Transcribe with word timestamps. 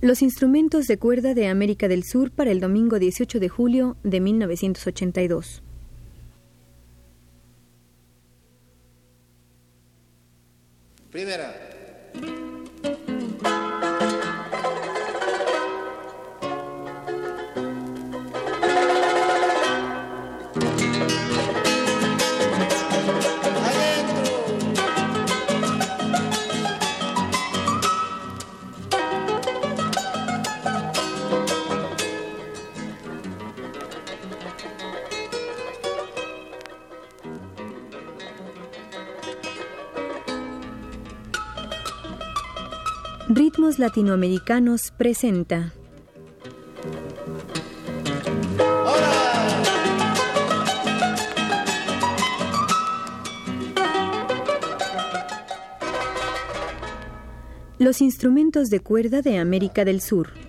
Los 0.00 0.22
instrumentos 0.22 0.86
de 0.86 0.96
cuerda 0.96 1.34
de 1.34 1.48
América 1.48 1.88
del 1.88 2.04
Sur 2.04 2.30
para 2.30 2.52
el 2.52 2.60
domingo 2.60 3.00
18 3.00 3.40
de 3.40 3.48
julio 3.48 3.96
de 4.04 4.20
1982. 4.20 5.60
Primera. 11.10 11.47
Latinoamericanos 43.78 44.90
presenta. 44.90 45.72
Los 57.78 58.00
instrumentos 58.00 58.70
de 58.70 58.80
cuerda 58.80 59.22
de 59.22 59.38
América 59.38 59.84
del 59.84 60.00
Sur. 60.00 60.47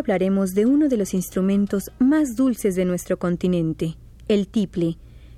Hablaremos 0.00 0.54
de 0.54 0.66
uno 0.66 0.88
de 0.88 0.96
los 0.96 1.14
instrumentos 1.14 1.92
más 1.98 2.34
dulces 2.34 2.74
de 2.74 2.84
nuestro 2.84 3.18
continente, 3.18 3.96
el 4.28 4.48
tiple. 4.48 4.96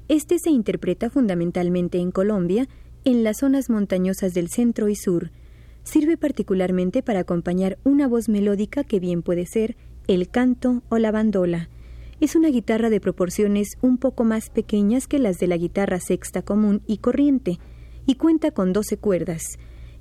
Este 0.09 0.39
se 0.39 0.51
interpreta 0.51 1.11
fundamentalmente 1.11 1.99
en 1.99 2.11
Colombia, 2.11 2.69
en 3.05 3.25
las 3.25 3.39
zonas 3.39 3.69
montañosas 3.69 4.33
del 4.33 4.49
centro 4.49 4.89
y 4.89 4.97
sur. 4.97 5.31
Sirve 5.83 6.17
particularmente 6.17 7.03
para 7.03 7.21
acompañar 7.21 7.79
una 7.85 8.09
voz 8.09 8.29
melódica 8.29 8.85
que 8.85 9.01
bien 9.01 9.23
puede 9.23 9.47
ser 9.47 9.77
el 10.07 10.29
canto 10.29 10.83
o 10.89 10.99
la 10.99 11.11
bandola. 11.11 11.69
Es 12.21 12.37
una 12.37 12.49
guitarra 12.49 12.89
de 12.89 13.01
proporciones 13.01 13.77
un 13.81 13.99
poco 13.99 14.25
más 14.25 14.49
pequeñas 14.49 15.09
que 15.09 15.19
las 15.19 15.39
de 15.39 15.49
la 15.49 15.57
guitarra 15.57 15.99
sexta 15.99 16.43
común 16.43 16.83
y 16.87 16.99
corriente, 16.99 17.59
y 18.07 18.15
cuenta 18.15 18.53
con 18.53 18.73
12 18.73 18.97
cuerdas. 18.97 19.43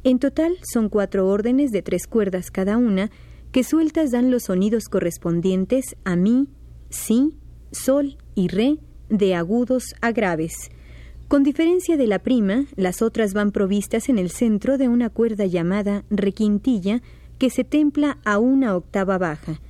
En 0.03 0.19
total 0.19 0.57
son 0.61 0.89
cuatro 0.89 1.27
órdenes 1.27 1.71
de 1.71 1.81
tres 1.81 2.07
cuerdas 2.07 2.51
cada 2.51 2.77
una, 2.77 3.11
que 3.51 3.63
sueltas 3.63 4.11
dan 4.11 4.31
los 4.31 4.43
sonidos 4.43 4.85
correspondientes 4.85 5.95
a 6.05 6.15
mi, 6.15 6.47
si, 6.89 7.33
sol 7.71 8.17
y 8.35 8.47
re 8.47 8.79
de 9.09 9.35
agudos 9.35 9.93
a 10.01 10.11
graves. 10.11 10.71
Con 11.27 11.43
diferencia 11.43 11.97
de 11.97 12.07
la 12.07 12.19
prima, 12.19 12.65
las 12.75 13.01
otras 13.01 13.33
van 13.33 13.51
provistas 13.51 14.09
en 14.09 14.17
el 14.17 14.31
centro 14.31 14.77
de 14.77 14.87
una 14.87 15.09
cuerda 15.09 15.45
llamada 15.45 16.03
requintilla 16.09 17.01
que 17.37 17.49
se 17.49 17.63
templa 17.63 18.19
a 18.25 18.37
una 18.37 18.75
octava 18.75 19.17
baja. 19.17 19.61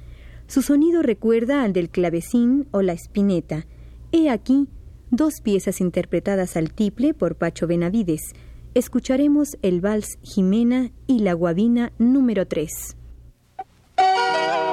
Su 0.48 0.62
sonido 0.62 1.02
recuerda 1.02 1.64
al 1.64 1.72
del 1.74 1.90
clavecín 1.90 2.68
o 2.72 2.82
la 2.82 2.94
espineta. 2.94 3.66
He 4.12 4.30
aquí 4.30 4.68
dos 5.10 5.42
piezas 5.42 5.82
interpretadas 5.82 6.58
al 6.58 6.74
tiple 6.74 7.14
por 7.14 7.36
Pacho 7.36 7.68
Benavides. 7.68 8.34
Escucharemos 8.74 9.58
el 9.62 9.82
vals 9.82 10.18
Jimena 10.22 10.92
y 11.08 11.20
la 11.20 11.34
guabina 11.34 11.94
número 11.98 12.48
3. 12.48 12.98
Thank 14.02 14.66
you. 14.66 14.71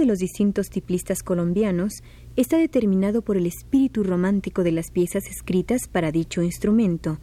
De 0.00 0.06
los 0.06 0.18
distintos 0.18 0.70
tiplistas 0.70 1.22
colombianos 1.22 2.02
está 2.34 2.56
determinado 2.56 3.22
por 3.22 3.36
el 3.36 3.46
espíritu 3.46 4.02
romántico 4.02 4.64
de 4.64 4.72
las 4.72 4.90
piezas 4.90 5.26
escritas 5.26 5.82
para 5.86 6.10
dicho 6.10 6.42
instrumento. 6.42 7.20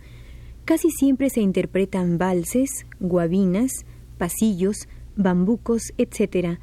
Casi 0.63 0.89
siempre 0.91 1.29
se 1.29 1.41
interpretan 1.41 2.17
valses, 2.17 2.85
guabinas, 2.99 3.71
pasillos, 4.17 4.87
bambucos, 5.15 5.81
etc., 5.97 6.59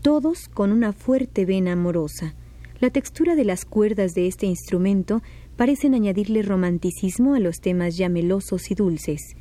todos 0.00 0.48
con 0.48 0.70
una 0.70 0.92
fuerte 0.92 1.44
vena 1.44 1.72
amorosa. 1.72 2.34
La 2.78 2.90
textura 2.90 3.34
de 3.34 3.44
las 3.44 3.64
cuerdas 3.64 4.14
de 4.14 4.28
este 4.28 4.46
instrumento 4.46 5.22
parecen 5.56 5.94
añadirle 5.94 6.42
romanticismo 6.42 7.34
a 7.34 7.40
los 7.40 7.56
temas 7.56 7.96
ya 7.96 8.08
melosos 8.08 8.70
y 8.70 8.76
dulces. 8.76 9.34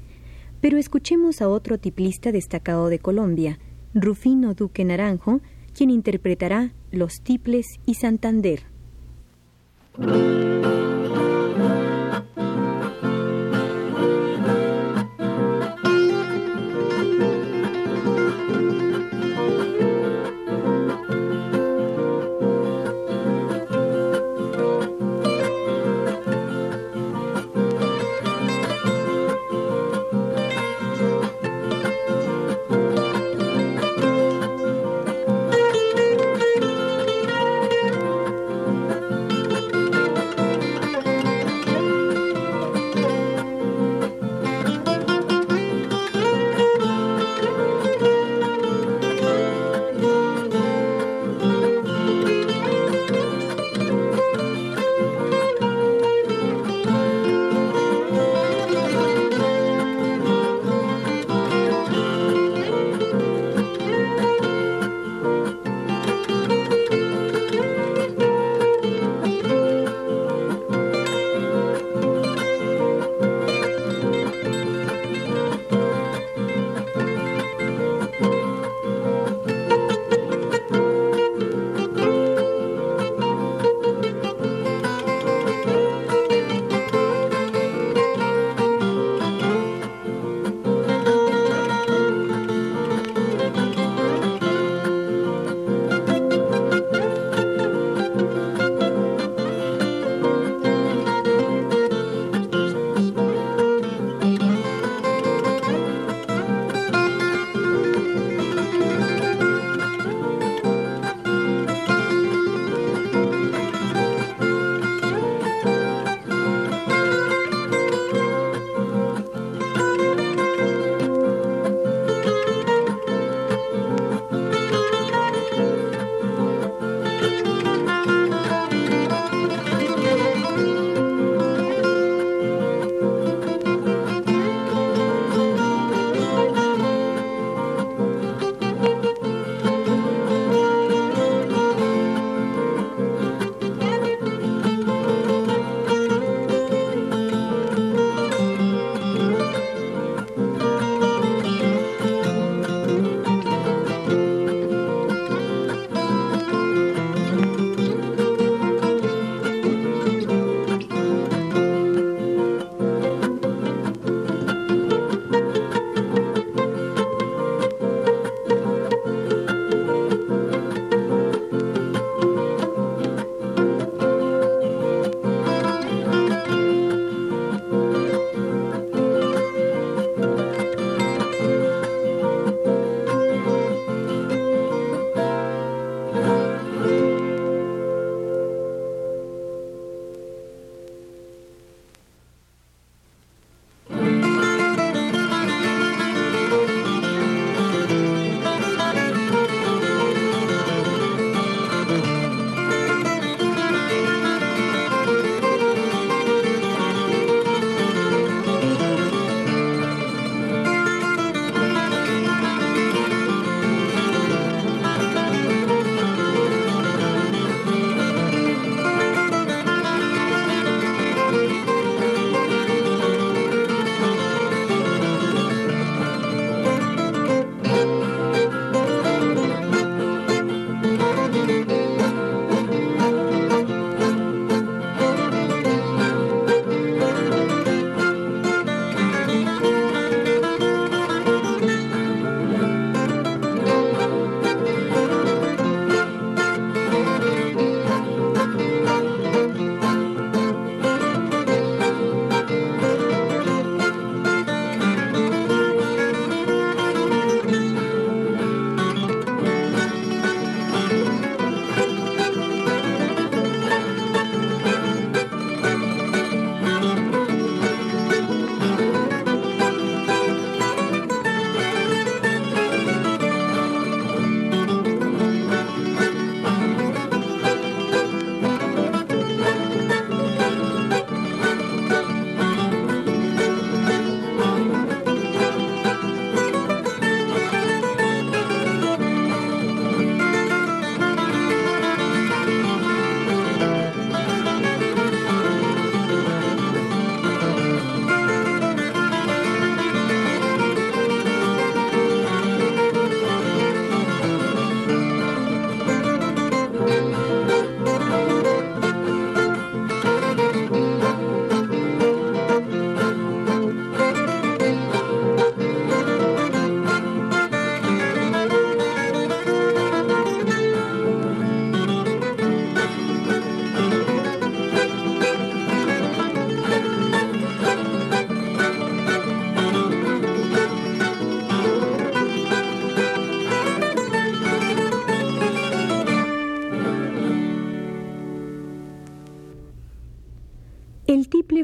Pero 0.62 0.80
escuchemos 0.80 1.44
a 1.44 1.48
otro 1.48 1.78
tiplista 1.78 2.32
destacado 2.32 2.90
de 2.90 2.98
Colombia, 2.98 3.60
Rufino 3.94 4.56
Duque 4.56 4.84
Naranjo, 4.84 5.42
quien 5.78 5.92
interpretará 5.92 6.74
Los 6.92 7.22
Tiples 7.22 7.68
y 7.86 7.94
Santander. 7.94 8.64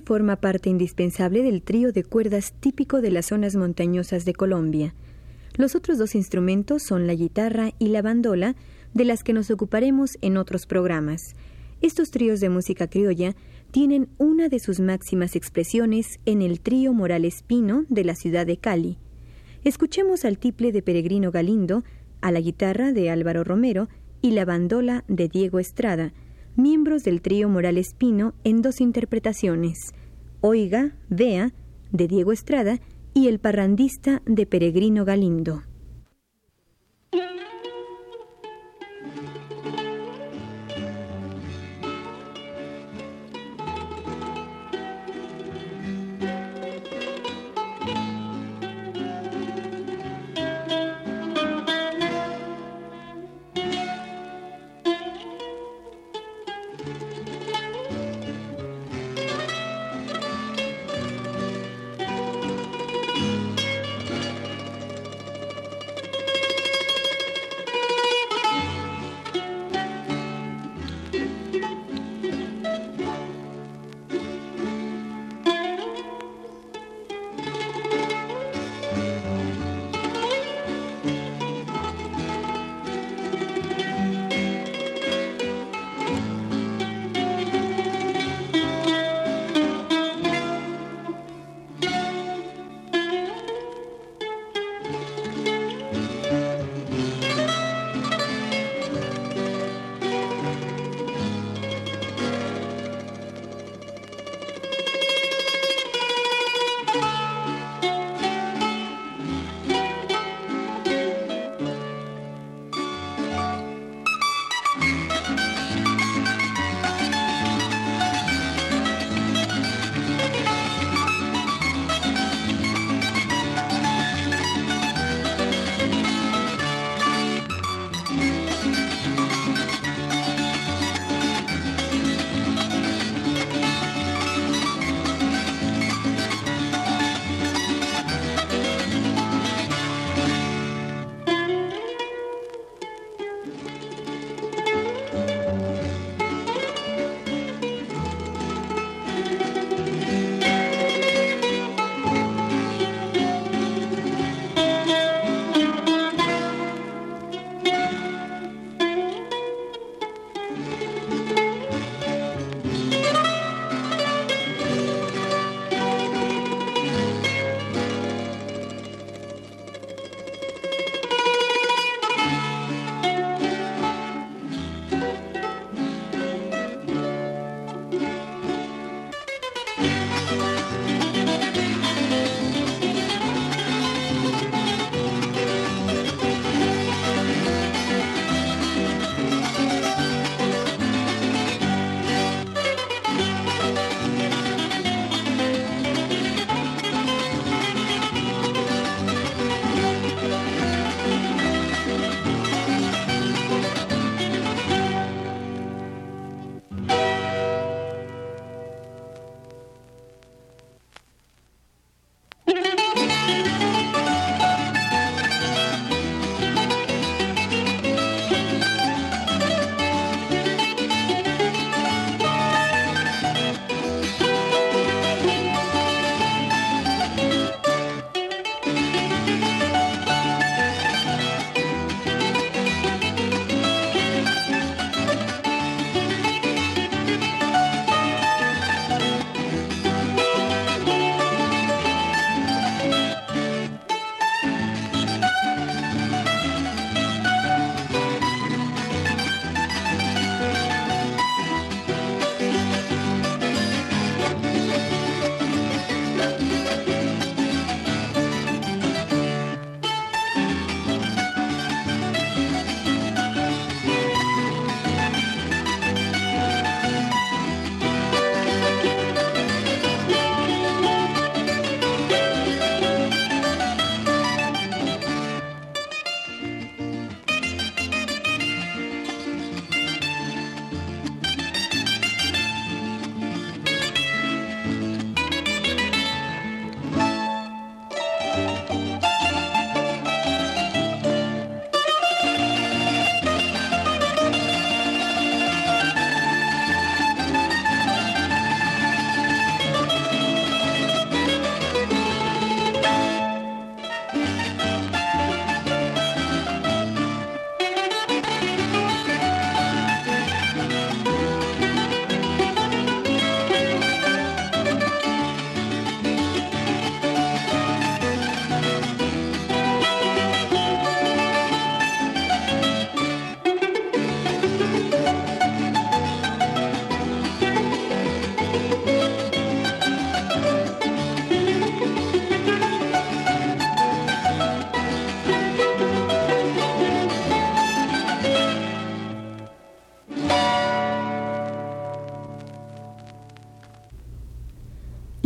Forma 0.03 0.35
parte 0.35 0.69
indispensable 0.69 1.41
del 1.41 1.61
trío 1.61 1.91
de 1.91 2.03
cuerdas 2.03 2.53
típico 2.59 3.01
de 3.01 3.11
las 3.11 3.27
zonas 3.27 3.55
montañosas 3.55 4.25
de 4.25 4.33
Colombia. 4.33 4.93
Los 5.55 5.75
otros 5.75 5.97
dos 5.97 6.15
instrumentos 6.15 6.83
son 6.83 7.07
la 7.07 7.13
guitarra 7.13 7.71
y 7.79 7.87
la 7.87 8.01
bandola, 8.01 8.55
de 8.93 9.05
las 9.05 9.23
que 9.23 9.33
nos 9.33 9.49
ocuparemos 9.49 10.17
en 10.21 10.37
otros 10.37 10.67
programas. 10.67 11.35
Estos 11.81 12.11
tríos 12.11 12.39
de 12.39 12.49
música 12.49 12.87
criolla 12.87 13.35
tienen 13.71 14.07
una 14.17 14.49
de 14.49 14.59
sus 14.59 14.79
máximas 14.79 15.35
expresiones 15.35 16.19
en 16.25 16.41
el 16.41 16.59
trío 16.59 16.93
Morales 16.93 17.43
Pino 17.43 17.85
de 17.89 18.03
la 18.03 18.15
ciudad 18.15 18.45
de 18.45 18.57
Cali. 18.57 18.99
Escuchemos 19.63 20.25
al 20.25 20.37
tiple 20.37 20.71
de 20.71 20.81
Peregrino 20.81 21.31
Galindo, 21.31 21.83
a 22.21 22.31
la 22.31 22.39
guitarra 22.39 22.91
de 22.91 23.09
Álvaro 23.09 23.43
Romero 23.43 23.89
y 24.21 24.31
la 24.31 24.45
bandola 24.45 25.03
de 25.07 25.27
Diego 25.27 25.59
Estrada, 25.59 26.13
miembros 26.55 27.03
del 27.03 27.21
trío 27.21 27.49
Morales 27.49 27.93
Pino 27.97 28.33
en 28.43 28.61
dos 28.61 28.81
interpretaciones, 28.81 29.93
Oiga, 30.41 30.95
Vea, 31.09 31.53
de 31.91 32.07
Diego 32.07 32.31
Estrada, 32.31 32.79
y 33.13 33.27
El 33.27 33.39
parrandista 33.39 34.21
de 34.25 34.45
Peregrino 34.45 35.05
Galindo. 35.05 35.61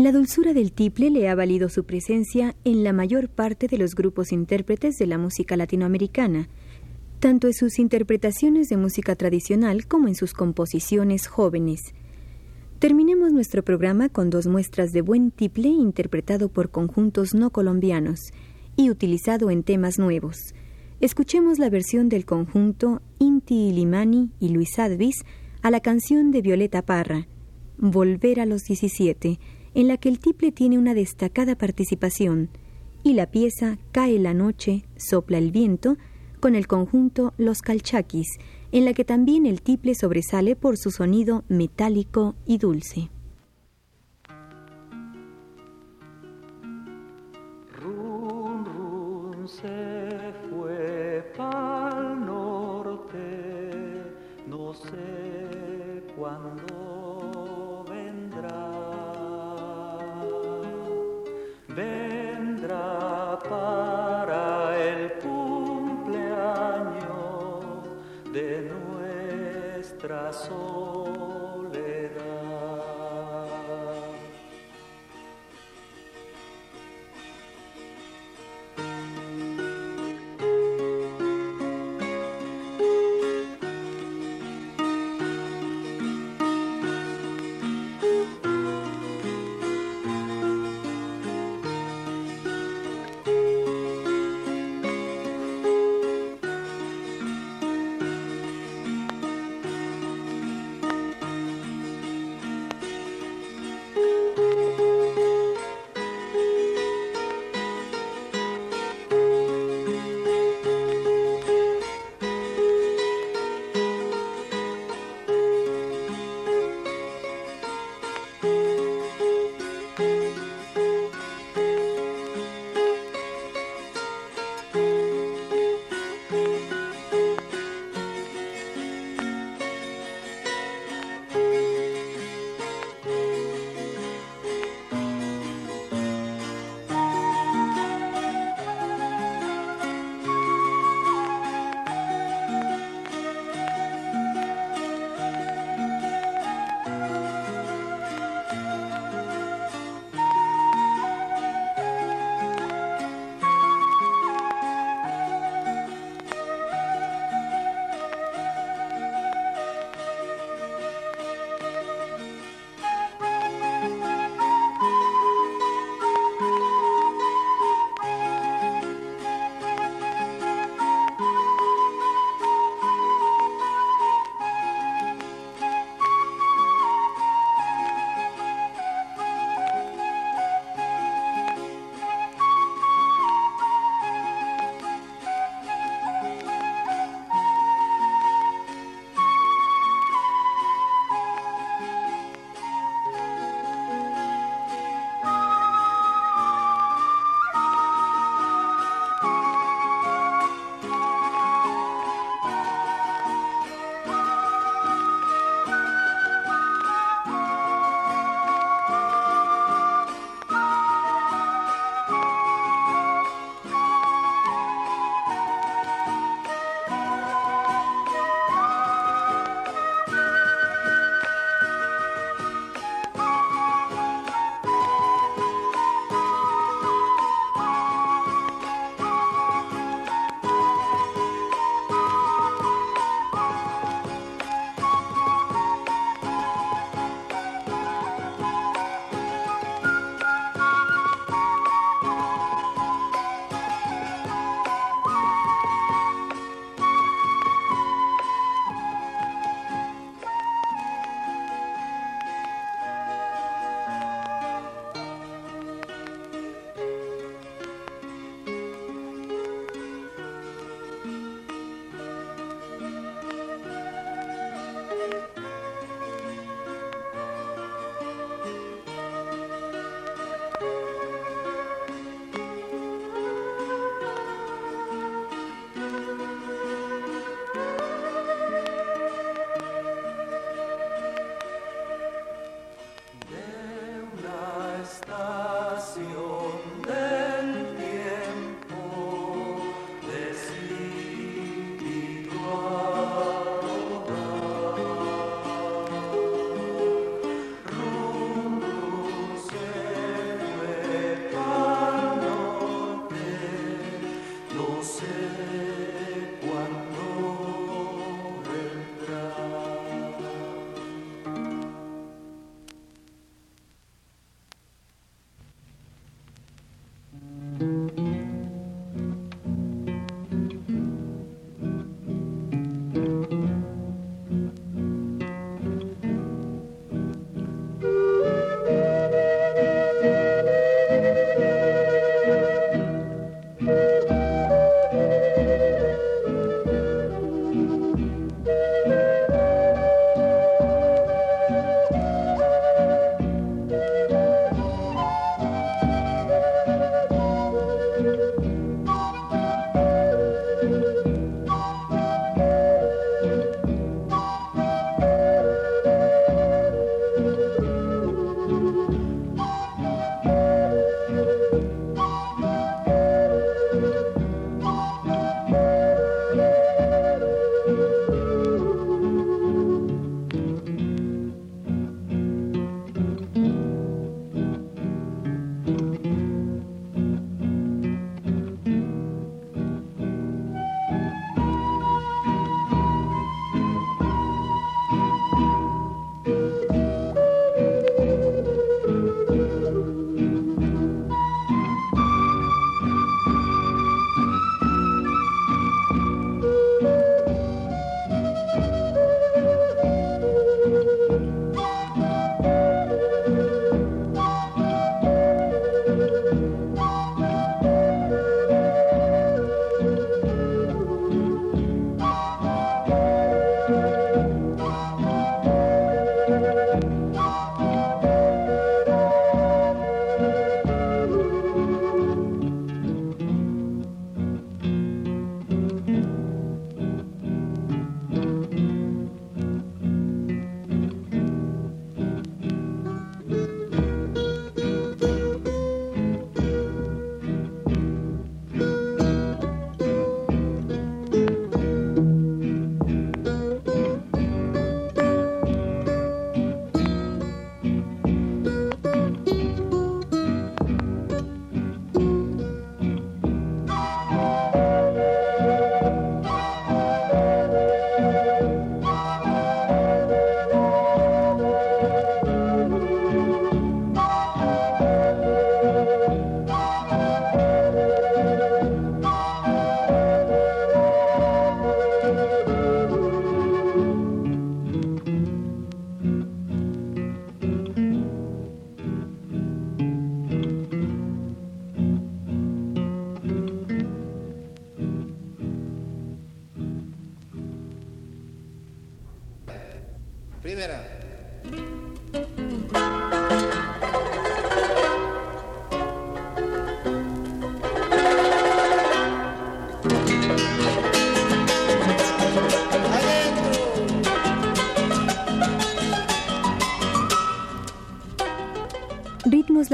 La 0.08 0.14
dulzura 0.14 0.54
del 0.54 0.72
tiple 0.72 1.10
le 1.10 1.28
ha 1.28 1.36
valido 1.36 1.68
su 1.68 1.84
presencia 1.84 2.56
en 2.64 2.86
la 2.86 2.94
mayor 2.94 3.28
parte 3.28 3.68
de 3.68 3.78
los 3.78 3.94
grupos 3.94 4.32
intérpretes 4.32 4.96
de 4.96 5.06
la 5.06 5.18
música 5.18 5.58
latinoamericana, 5.58 6.48
tanto 7.20 7.48
en 7.48 7.54
sus 7.54 7.78
interpretaciones 7.78 8.70
de 8.70 8.78
música 8.78 9.18
tradicional 9.18 9.86
como 9.86 10.08
en 10.08 10.16
sus 10.16 10.32
composiciones 10.32 11.28
jóvenes. 11.28 11.82
Terminemos 12.80 13.34
nuestro 13.34 13.66
programa 13.66 14.08
con 14.08 14.30
dos 14.30 14.48
muestras 14.48 14.94
de 14.94 15.02
buen 15.02 15.30
tiple 15.30 15.68
interpretado 15.68 16.48
por 16.48 16.72
conjuntos 16.72 17.34
no 17.34 17.50
colombianos 17.50 18.32
y 18.78 18.90
utilizado 18.90 19.52
en 19.52 19.62
temas 19.64 20.00
nuevos. 20.00 20.38
Escuchemos 21.02 21.60
la 21.60 21.70
versión 21.70 22.08
del 22.08 22.24
conjunto 22.24 23.02
Inti 23.20 23.56
Ilimani 23.56 24.32
y 24.40 24.52
Luis 24.52 24.80
Advis 24.80 25.26
a 25.62 25.70
la 25.70 25.82
canción 25.82 26.32
de 26.32 26.42
Violeta 26.42 26.82
Parra, 26.82 27.28
Volver 27.80 28.40
a 28.40 28.48
los 28.48 28.64
17, 28.64 29.38
en 29.78 29.88
la 29.88 29.98
que 29.98 30.10
el 30.10 30.18
tiple 30.18 30.52
tiene 30.52 30.80
una 30.80 30.96
destacada 30.96 31.56
participación, 31.56 32.50
y 33.04 33.14
la 33.14 33.28
pieza 33.28 33.78
Cae 33.92 34.18
la 34.18 34.34
noche, 34.34 34.86
sopla 34.98 35.38
el 35.38 35.52
viento, 35.52 35.98
con 36.40 36.56
el 36.56 36.66
conjunto 36.66 37.36
Los 37.38 37.62
Calchaquis, 37.62 38.40
en 38.72 38.86
la 38.86 38.94
que 38.94 39.06
también 39.06 39.46
el 39.46 39.62
tiple 39.62 39.94
sobresale 39.94 40.56
por 40.56 40.78
su 40.78 40.90
sonido 40.90 41.44
metálico 41.48 42.34
y 42.48 42.58
dulce. 42.58 43.12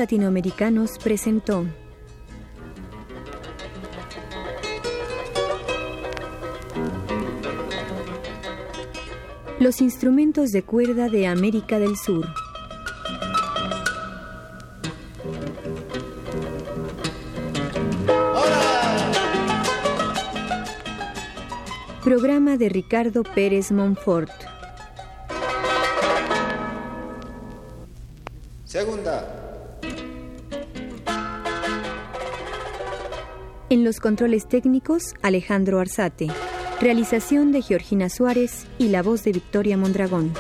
Latinoamericanos 0.04 1.00
presentó 1.02 1.66
Los 9.62 9.80
instrumentos 9.80 10.52
de 10.52 10.62
cuerda 10.64 11.08
de 11.08 11.26
América 11.26 11.80
del 11.80 11.96
Sur. 11.96 12.28
Programa 22.04 22.58
de 22.58 22.68
Ricardo 22.68 23.24
Pérez 23.24 23.72
Monfort. 23.72 24.34
Segunda. 28.66 29.43
En 33.74 33.84
los 33.84 34.00
controles 34.00 34.48
técnicos, 34.48 35.16
Alejandro 35.24 35.80
Arzate. 35.80 36.28
Realización 36.80 37.52
de 37.52 37.64
Georgina 37.64 38.08
Suárez 38.08 38.68
y 38.78 38.90
la 38.90 39.02
voz 39.02 39.24
de 39.24 39.32
Victoria 39.32 39.78
Mondragón. 39.78 40.32